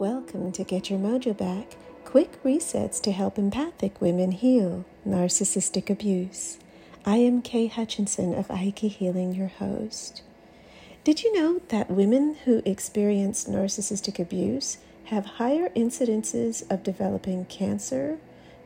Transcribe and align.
Welcome 0.00 0.52
to 0.52 0.64
Get 0.64 0.88
Your 0.88 0.98
Mojo 0.98 1.36
Back 1.36 1.76
quick 2.06 2.42
resets 2.42 3.02
to 3.02 3.12
help 3.12 3.36
empathic 3.36 4.00
women 4.00 4.32
heal 4.32 4.86
narcissistic 5.06 5.90
abuse. 5.90 6.56
I 7.04 7.16
am 7.16 7.42
Kay 7.42 7.66
Hutchinson 7.66 8.32
of 8.32 8.48
Aiki 8.48 8.88
Healing, 8.88 9.34
your 9.34 9.48
host. 9.48 10.22
Did 11.04 11.22
you 11.22 11.34
know 11.34 11.60
that 11.68 11.90
women 11.90 12.34
who 12.46 12.62
experience 12.64 13.44
narcissistic 13.44 14.18
abuse 14.18 14.78
have 15.04 15.26
higher 15.36 15.68
incidences 15.76 16.62
of 16.70 16.82
developing 16.82 17.44
cancer, 17.44 18.16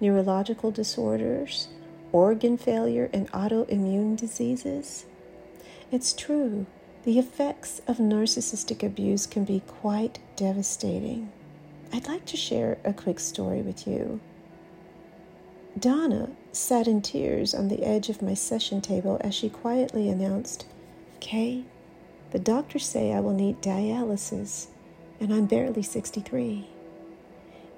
neurological 0.00 0.70
disorders, 0.70 1.66
organ 2.12 2.56
failure, 2.56 3.10
and 3.12 3.28
autoimmune 3.32 4.16
diseases? 4.16 5.04
It's 5.90 6.12
true. 6.12 6.66
The 7.04 7.18
effects 7.18 7.82
of 7.86 7.98
narcissistic 7.98 8.82
abuse 8.82 9.26
can 9.26 9.44
be 9.44 9.60
quite 9.60 10.20
devastating. 10.36 11.30
I'd 11.92 12.08
like 12.08 12.24
to 12.26 12.36
share 12.38 12.78
a 12.82 12.94
quick 12.94 13.20
story 13.20 13.60
with 13.60 13.86
you. 13.86 14.20
Donna 15.78 16.30
sat 16.50 16.88
in 16.88 17.02
tears 17.02 17.54
on 17.54 17.68
the 17.68 17.84
edge 17.84 18.08
of 18.08 18.22
my 18.22 18.32
session 18.32 18.80
table 18.80 19.20
as 19.20 19.34
she 19.34 19.50
quietly 19.50 20.08
announced, 20.08 20.64
Kay, 21.20 21.64
the 22.30 22.38
doctors 22.38 22.86
say 22.86 23.12
I 23.12 23.20
will 23.20 23.34
need 23.34 23.60
dialysis, 23.60 24.68
and 25.20 25.30
I'm 25.30 25.44
barely 25.44 25.82
63. 25.82 26.66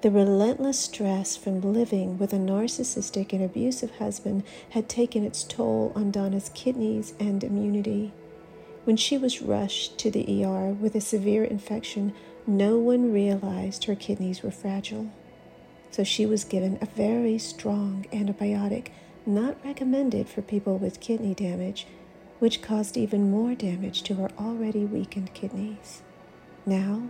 The 0.03 0.11
relentless 0.11 0.79
stress 0.79 1.35
from 1.35 1.73
living 1.73 2.17
with 2.17 2.31
a 2.31 2.37
narcissistic 2.37 3.33
and 3.33 3.43
abusive 3.43 3.97
husband 3.97 4.43
had 4.69 4.87
taken 4.87 5.25
its 5.25 5.43
toll 5.43 5.91
on 5.95 6.11
Donna's 6.11 6.49
kidneys 6.53 7.13
and 7.19 7.43
immunity. 7.43 8.13
When 8.87 8.95
she 8.95 9.17
was 9.17 9.41
rushed 9.41 9.97
to 9.97 10.09
the 10.09 10.45
ER 10.45 10.69
with 10.69 10.95
a 10.95 11.01
severe 11.01 11.43
infection, 11.43 12.13
no 12.47 12.77
one 12.77 13.11
realized 13.11 13.83
her 13.83 13.95
kidneys 13.95 14.41
were 14.41 14.49
fragile. 14.49 15.11
So 15.91 16.05
she 16.05 16.25
was 16.25 16.45
given 16.45 16.77
a 16.79 16.85
very 16.85 17.37
strong 17.37 18.05
antibiotic 18.13 18.91
not 19.25 19.57
recommended 19.65 20.29
for 20.29 20.41
people 20.41 20.77
with 20.77 21.01
kidney 21.01 21.33
damage, 21.33 21.85
which 22.39 22.61
caused 22.61 22.95
even 22.95 23.29
more 23.29 23.55
damage 23.55 24.03
to 24.03 24.13
her 24.13 24.29
already 24.39 24.85
weakened 24.85 25.33
kidneys. 25.33 26.01
Now, 26.65 27.09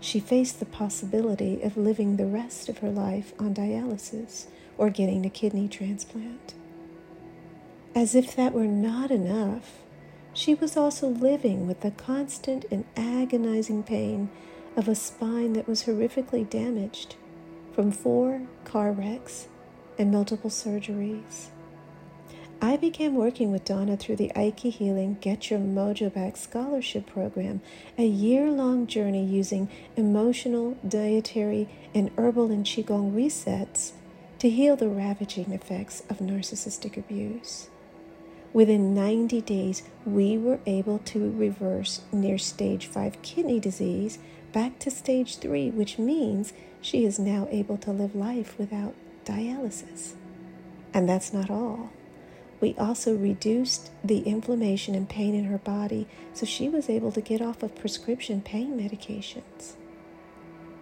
she 0.00 0.20
faced 0.20 0.58
the 0.58 0.64
possibility 0.64 1.60
of 1.60 1.76
living 1.76 2.16
the 2.16 2.24
rest 2.24 2.70
of 2.70 2.78
her 2.78 2.90
life 2.90 3.34
on 3.38 3.52
dialysis 3.52 4.46
or 4.78 4.88
getting 4.88 5.26
a 5.26 5.28
kidney 5.28 5.68
transplant. 5.68 6.54
As 7.94 8.14
if 8.14 8.34
that 8.36 8.54
were 8.54 8.64
not 8.64 9.10
enough, 9.10 9.80
she 10.32 10.54
was 10.54 10.76
also 10.76 11.08
living 11.08 11.66
with 11.66 11.80
the 11.80 11.90
constant 11.90 12.64
and 12.70 12.84
agonizing 12.96 13.82
pain 13.82 14.30
of 14.76 14.88
a 14.88 14.94
spine 14.94 15.52
that 15.54 15.68
was 15.68 15.84
horrifically 15.84 16.48
damaged 16.48 17.16
from 17.74 17.90
four 17.90 18.42
car 18.64 18.92
wrecks 18.92 19.48
and 19.98 20.10
multiple 20.10 20.50
surgeries. 20.50 21.46
I 22.62 22.76
began 22.76 23.14
working 23.14 23.50
with 23.52 23.64
Donna 23.64 23.96
through 23.96 24.16
the 24.16 24.30
Aiki 24.36 24.70
Healing 24.70 25.16
Get 25.22 25.50
Your 25.50 25.58
Mojo 25.58 26.12
Back 26.12 26.36
Scholarship 26.36 27.06
Program, 27.06 27.62
a 27.96 28.04
year 28.04 28.50
long 28.50 28.86
journey 28.86 29.24
using 29.24 29.70
emotional, 29.96 30.76
dietary, 30.86 31.70
and 31.94 32.10
herbal 32.18 32.50
and 32.50 32.66
Qigong 32.66 33.14
resets 33.14 33.92
to 34.40 34.50
heal 34.50 34.76
the 34.76 34.90
ravaging 34.90 35.52
effects 35.52 36.02
of 36.10 36.18
narcissistic 36.18 36.98
abuse. 36.98 37.70
Within 38.52 38.94
90 38.94 39.40
days, 39.42 39.84
we 40.04 40.36
were 40.36 40.58
able 40.66 40.98
to 40.98 41.30
reverse 41.30 42.00
near 42.12 42.36
stage 42.36 42.86
5 42.86 43.22
kidney 43.22 43.60
disease 43.60 44.18
back 44.52 44.78
to 44.80 44.90
stage 44.90 45.36
3, 45.36 45.70
which 45.70 45.98
means 45.98 46.52
she 46.80 47.04
is 47.04 47.18
now 47.18 47.46
able 47.50 47.76
to 47.78 47.92
live 47.92 48.16
life 48.16 48.58
without 48.58 48.94
dialysis. 49.24 50.14
And 50.92 51.08
that's 51.08 51.32
not 51.32 51.48
all. 51.48 51.90
We 52.60 52.74
also 52.76 53.14
reduced 53.16 53.90
the 54.02 54.20
inflammation 54.20 54.94
and 54.94 55.08
pain 55.08 55.34
in 55.34 55.44
her 55.44 55.58
body, 55.58 56.08
so 56.34 56.44
she 56.44 56.68
was 56.68 56.90
able 56.90 57.12
to 57.12 57.20
get 57.20 57.40
off 57.40 57.62
of 57.62 57.76
prescription 57.76 58.40
pain 58.42 58.76
medications. 58.76 59.74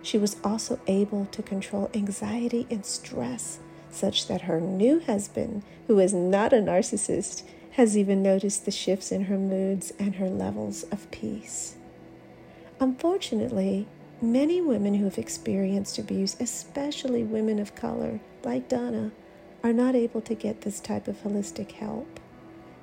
She 0.03 0.17
was 0.17 0.37
also 0.43 0.81
able 0.87 1.27
to 1.27 1.43
control 1.43 1.91
anxiety 1.93 2.67
and 2.71 2.85
stress, 2.87 3.59
such 3.91 4.27
that 4.27 4.43
her 4.43 4.61
new 4.61 5.01
husband, 5.01 5.63
who 5.87 5.99
is 5.99 6.15
not 6.15 6.53
a 6.53 6.57
narcissist, 6.57 7.43
has 7.79 7.97
even 7.97 8.21
noticed 8.21 8.65
the 8.65 8.73
shifts 8.73 9.13
in 9.13 9.27
her 9.27 9.39
moods 9.39 9.93
and 10.01 10.17
her 10.17 10.29
levels 10.29 10.83
of 10.91 11.09
peace. 11.13 11.77
Unfortunately, 12.81 13.87
many 14.21 14.61
women 14.61 14.95
who 14.95 15.05
have 15.05 15.17
experienced 15.17 15.97
abuse, 15.97 16.37
especially 16.41 17.23
women 17.23 17.61
of 17.61 17.77
color 17.77 18.19
like 18.43 18.69
Donna, 18.69 19.13
are 19.63 19.73
not 19.73 19.95
able 19.95 20.21
to 20.23 20.35
get 20.35 20.63
this 20.63 20.81
type 20.81 21.07
of 21.07 21.23
holistic 21.23 21.71
help. 21.71 22.19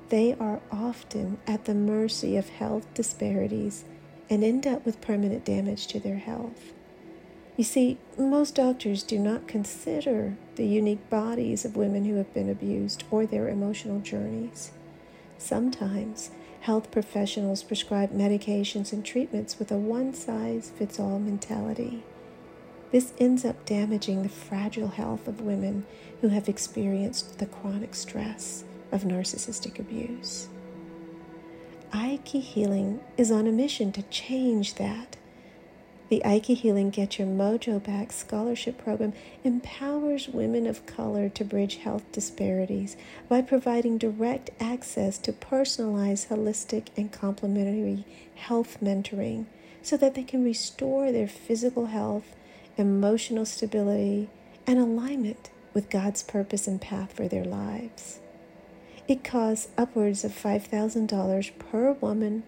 They 0.07 0.33
are 0.39 0.61
often 0.71 1.39
at 1.45 1.65
the 1.65 1.75
mercy 1.75 2.37
of 2.37 2.47
health 2.47 2.87
disparities 2.93 3.83
and 4.29 4.45
end 4.45 4.65
up 4.65 4.85
with 4.85 5.01
permanent 5.01 5.43
damage 5.43 5.87
to 5.87 5.99
their 5.99 6.19
health. 6.19 6.71
You 7.57 7.65
see, 7.65 7.97
most 8.17 8.55
doctors 8.55 9.03
do 9.03 9.19
not 9.19 9.45
consider 9.45 10.37
the 10.55 10.65
unique 10.65 11.09
bodies 11.09 11.65
of 11.65 11.75
women 11.75 12.05
who 12.05 12.15
have 12.15 12.33
been 12.33 12.49
abused 12.49 13.03
or 13.11 13.25
their 13.25 13.49
emotional 13.49 13.99
journeys. 13.99 14.71
Sometimes 15.37 16.31
health 16.61 16.91
professionals 16.91 17.63
prescribe 17.63 18.11
medications 18.11 18.91
and 18.91 19.05
treatments 19.05 19.59
with 19.59 19.71
a 19.71 19.77
one 19.77 20.13
size 20.13 20.71
fits 20.77 20.99
all 20.99 21.19
mentality. 21.19 22.03
This 22.91 23.13
ends 23.19 23.43
up 23.43 23.65
damaging 23.65 24.23
the 24.23 24.29
fragile 24.29 24.87
health 24.87 25.27
of 25.27 25.41
women 25.41 25.85
who 26.21 26.29
have 26.29 26.47
experienced 26.47 27.39
the 27.39 27.45
chronic 27.45 27.93
stress 27.93 28.63
of 28.91 29.03
narcissistic 29.03 29.79
abuse. 29.79 30.47
Aiki 31.91 32.41
Healing 32.41 33.01
is 33.17 33.31
on 33.31 33.47
a 33.47 33.51
mission 33.51 33.91
to 33.91 34.01
change 34.03 34.75
that 34.75 35.17
the 36.07 36.21
Aiki 36.23 36.55
Healing 36.55 36.91
Get 36.91 37.17
Your 37.17 37.27
Mojo 37.27 37.83
Back 37.83 38.11
scholarship 38.11 38.77
program 38.77 39.13
empowers 39.43 40.27
women 40.27 40.67
of 40.67 40.85
color 40.85 41.29
to 41.29 41.43
bridge 41.43 41.77
health 41.77 42.03
disparities 42.11 42.95
by 43.27 43.41
providing 43.41 43.97
direct 43.97 44.51
access 44.59 45.17
to 45.19 45.33
personalized, 45.33 46.29
holistic, 46.29 46.87
and 46.95 47.11
complementary 47.11 48.05
health 48.35 48.77
mentoring 48.83 49.45
so 49.81 49.97
that 49.97 50.13
they 50.13 50.23
can 50.23 50.43
restore 50.43 51.11
their 51.11 51.27
physical 51.27 51.87
health, 51.87 52.35
emotional 52.77 53.45
stability, 53.45 54.29
and 54.67 54.77
alignment 54.77 55.49
with 55.73 55.89
God's 55.89 56.21
purpose 56.21 56.67
and 56.67 56.79
path 56.79 57.13
for 57.13 57.27
their 57.27 57.45
lives. 57.45 58.19
It 59.07 59.23
costs 59.23 59.69
upwards 59.77 60.23
of 60.23 60.31
$5,000 60.31 61.51
per 61.59 61.93
woman 61.93 62.43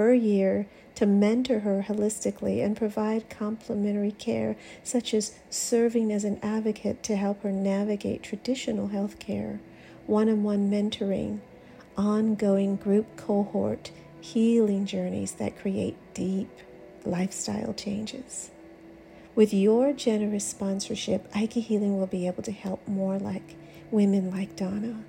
per 0.00 0.14
year 0.14 0.66
to 0.94 1.04
mentor 1.04 1.58
her 1.58 1.84
holistically 1.86 2.64
and 2.64 2.74
provide 2.74 3.28
complementary 3.28 4.12
care, 4.12 4.56
such 4.82 5.12
as 5.12 5.34
serving 5.50 6.10
as 6.10 6.24
an 6.24 6.40
advocate 6.42 7.02
to 7.02 7.14
help 7.16 7.42
her 7.42 7.52
navigate 7.52 8.22
traditional 8.22 8.88
health 8.88 9.18
care, 9.18 9.60
one 10.06 10.26
on 10.30 10.42
one 10.42 10.70
mentoring, 10.70 11.38
ongoing 11.98 12.76
group 12.76 13.14
cohort 13.18 13.90
healing 14.22 14.86
journeys 14.86 15.32
that 15.32 15.58
create 15.58 15.98
deep 16.14 16.48
lifestyle 17.04 17.74
changes. 17.74 18.50
With 19.34 19.52
your 19.52 19.92
generous 19.92 20.46
sponsorship, 20.46 21.30
Aiki 21.34 21.62
Healing 21.62 21.98
will 21.98 22.06
be 22.06 22.26
able 22.26 22.42
to 22.44 22.52
help 22.52 22.88
more 22.88 23.18
like 23.18 23.54
women 23.90 24.30
like 24.30 24.56
Donna. 24.56 25.04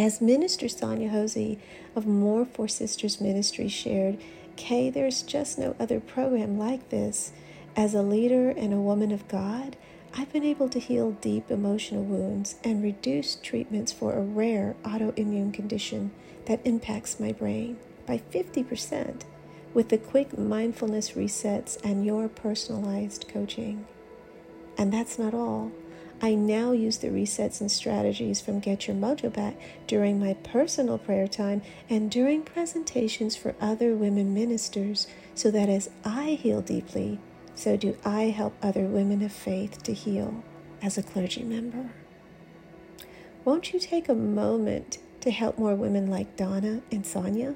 As 0.00 0.22
Minister 0.22 0.66
Sonia 0.66 1.10
Hosey 1.10 1.58
of 1.94 2.06
Moore 2.06 2.46
for 2.46 2.66
Sisters 2.66 3.20
Ministry 3.20 3.68
shared, 3.68 4.16
Kay, 4.56 4.88
there's 4.88 5.20
just 5.20 5.58
no 5.58 5.76
other 5.78 6.00
program 6.00 6.58
like 6.58 6.88
this. 6.88 7.32
As 7.76 7.92
a 7.92 8.00
leader 8.00 8.48
and 8.48 8.72
a 8.72 8.80
woman 8.80 9.12
of 9.12 9.28
God, 9.28 9.76
I've 10.16 10.32
been 10.32 10.42
able 10.42 10.70
to 10.70 10.80
heal 10.80 11.10
deep 11.10 11.50
emotional 11.50 12.02
wounds 12.02 12.54
and 12.64 12.82
reduce 12.82 13.34
treatments 13.34 13.92
for 13.92 14.14
a 14.14 14.22
rare 14.22 14.74
autoimmune 14.84 15.52
condition 15.52 16.12
that 16.46 16.64
impacts 16.64 17.20
my 17.20 17.32
brain 17.32 17.76
by 18.06 18.22
50% 18.32 19.24
with 19.74 19.90
the 19.90 19.98
quick 19.98 20.38
mindfulness 20.38 21.10
resets 21.10 21.76
and 21.84 22.06
your 22.06 22.26
personalized 22.26 23.28
coaching. 23.28 23.84
And 24.78 24.94
that's 24.94 25.18
not 25.18 25.34
all. 25.34 25.72
I 26.22 26.34
now 26.34 26.72
use 26.72 26.98
the 26.98 27.08
resets 27.08 27.60
and 27.60 27.70
strategies 27.70 28.40
from 28.40 28.60
Get 28.60 28.86
Your 28.86 28.96
Mojo 28.96 29.32
Back 29.32 29.54
during 29.86 30.20
my 30.20 30.34
personal 30.34 30.98
prayer 30.98 31.26
time 31.26 31.62
and 31.88 32.10
during 32.10 32.42
presentations 32.42 33.36
for 33.36 33.54
other 33.60 33.94
women 33.94 34.34
ministers 34.34 35.06
so 35.34 35.50
that 35.50 35.68
as 35.68 35.88
I 36.04 36.38
heal 36.40 36.60
deeply, 36.60 37.18
so 37.54 37.76
do 37.76 37.96
I 38.04 38.24
help 38.24 38.54
other 38.62 38.84
women 38.84 39.22
of 39.22 39.32
faith 39.32 39.82
to 39.84 39.94
heal 39.94 40.44
as 40.82 40.98
a 40.98 41.02
clergy 41.02 41.42
member. 41.42 41.90
Won't 43.44 43.72
you 43.72 43.80
take 43.80 44.08
a 44.08 44.14
moment 44.14 44.98
to 45.22 45.30
help 45.30 45.58
more 45.58 45.74
women 45.74 46.10
like 46.10 46.36
Donna 46.36 46.82
and 46.92 47.06
Sonia? 47.06 47.54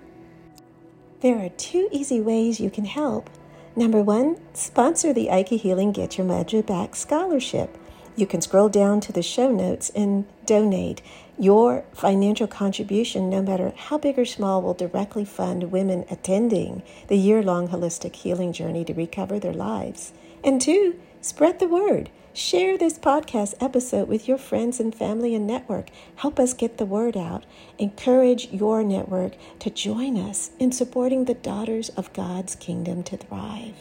There 1.20 1.38
are 1.38 1.50
two 1.50 1.88
easy 1.92 2.20
ways 2.20 2.60
you 2.60 2.70
can 2.70 2.86
help 2.86 3.28
Number 3.76 4.04
one, 4.04 4.36
sponsor 4.54 5.12
the 5.12 5.26
Aiki 5.26 5.58
Healing 5.58 5.90
Get 5.90 6.16
Your 6.16 6.26
Mojo 6.28 6.64
Back 6.64 6.94
Scholarship. 6.94 7.76
You 8.16 8.26
can 8.26 8.40
scroll 8.40 8.68
down 8.68 9.00
to 9.00 9.12
the 9.12 9.22
show 9.22 9.50
notes 9.50 9.90
and 9.90 10.24
donate. 10.46 11.02
Your 11.36 11.84
financial 11.92 12.46
contribution, 12.46 13.28
no 13.28 13.42
matter 13.42 13.72
how 13.76 13.98
big 13.98 14.18
or 14.18 14.24
small, 14.24 14.62
will 14.62 14.74
directly 14.74 15.24
fund 15.24 15.72
women 15.72 16.04
attending 16.08 16.84
the 17.08 17.16
year 17.16 17.42
long 17.42 17.68
holistic 17.68 18.14
healing 18.14 18.52
journey 18.52 18.84
to 18.84 18.94
recover 18.94 19.40
their 19.40 19.52
lives. 19.52 20.12
And 20.44 20.60
two, 20.60 21.00
spread 21.20 21.58
the 21.58 21.66
word. 21.66 22.10
Share 22.32 22.78
this 22.78 22.98
podcast 22.98 23.54
episode 23.60 24.08
with 24.08 24.28
your 24.28 24.38
friends 24.38 24.78
and 24.78 24.94
family 24.94 25.34
and 25.34 25.46
network. 25.46 25.88
Help 26.16 26.38
us 26.38 26.52
get 26.54 26.78
the 26.78 26.86
word 26.86 27.16
out. 27.16 27.44
Encourage 27.78 28.50
your 28.52 28.84
network 28.84 29.34
to 29.58 29.70
join 29.70 30.16
us 30.16 30.50
in 30.60 30.70
supporting 30.70 31.24
the 31.24 31.34
daughters 31.34 31.88
of 31.90 32.12
God's 32.12 32.54
kingdom 32.54 33.02
to 33.04 33.16
thrive. 33.16 33.74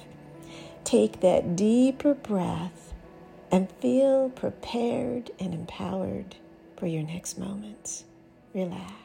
Take 0.84 1.20
that 1.22 1.56
deeper 1.56 2.14
breath 2.16 2.83
and 3.54 3.72
feel 3.74 4.32
prepared 4.32 5.30
and 5.40 5.54
empowered 5.54 6.36
for 6.76 6.88
your 6.88 7.04
next 7.04 7.38
moments. 7.38 8.04
Relax. 8.52 9.03